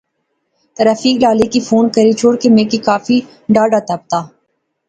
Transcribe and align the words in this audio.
تو 0.75 0.79
رفیق 0.89 1.15
لالے 1.23 1.47
کی 1.53 1.59
فون 1.67 1.85
کری 1.95 2.13
شوڑ 2.19 2.33
کہ 2.41 2.49
میں 2.55 2.65
کی 2.71 2.77
کافی 2.89 3.17
ڈاھڈا 3.53 3.79
تپ 3.87 4.01
دا 4.11 4.19